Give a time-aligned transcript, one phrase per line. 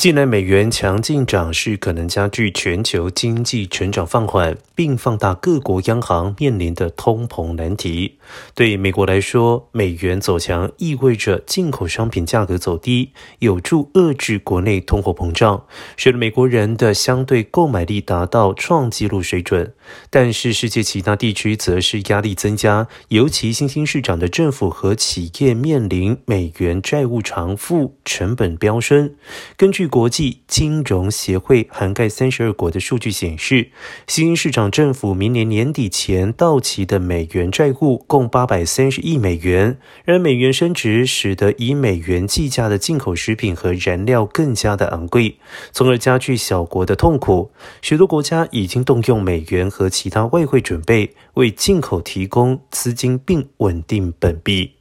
[0.00, 8.16] 近来美元强劲涨势可能加剧全球经济成长放缓，并放大各国央行面临的通膨难题。
[8.54, 13.10] 对美国来说，美元走强意味着进口商品价格走低，
[13.40, 15.66] 有助遏制国内通货膨胀，
[15.98, 19.74] 使得美国人的相对购买力达到创纪录水准。
[20.08, 29.14] 但是，世界其他地区则是压力增加，尤其新兴市场的政府和企业面临美元债务偿付成本飙升。
[29.58, 33.70] 根据国际金融协会涵盖三十二国的数据显示，
[34.06, 39.76] 新兴市场政府明年年底前到期的美元债务共八百三十亿美元。
[40.04, 45.36] 然而，美元升值使得以美元计价的进口食品和燃料更加的昂贵，
[45.72, 47.50] 从而加剧小国的痛苦。
[47.82, 54.79] 许多国家已经动用美元和其他外汇准备，为进口提供资金并稳定本币。